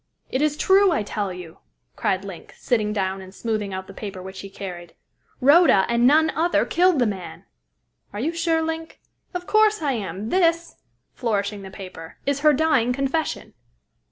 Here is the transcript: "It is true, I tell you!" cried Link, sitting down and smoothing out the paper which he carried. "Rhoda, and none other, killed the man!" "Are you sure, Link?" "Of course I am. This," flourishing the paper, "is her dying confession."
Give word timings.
"It 0.31 0.41
is 0.41 0.57
true, 0.57 0.91
I 0.91 1.03
tell 1.03 1.31
you!" 1.31 1.59
cried 1.95 2.25
Link, 2.25 2.55
sitting 2.57 2.91
down 2.91 3.21
and 3.21 3.35
smoothing 3.35 3.71
out 3.71 3.85
the 3.85 3.93
paper 3.93 4.19
which 4.19 4.39
he 4.39 4.49
carried. 4.49 4.95
"Rhoda, 5.39 5.85
and 5.89 6.07
none 6.07 6.31
other, 6.31 6.65
killed 6.65 6.97
the 6.97 7.05
man!" 7.05 7.45
"Are 8.11 8.19
you 8.19 8.33
sure, 8.33 8.63
Link?" 8.63 8.99
"Of 9.35 9.45
course 9.45 9.79
I 9.79 9.91
am. 9.91 10.29
This," 10.29 10.77
flourishing 11.13 11.61
the 11.61 11.69
paper, 11.69 12.17
"is 12.25 12.39
her 12.39 12.51
dying 12.51 12.93
confession." 12.93 13.53